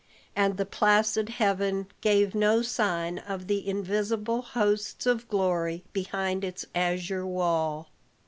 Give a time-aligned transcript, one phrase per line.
[0.35, 6.65] And the placid heaven gave no sign of the invisible hosts of glory behind its
[6.73, 7.87] azure wall.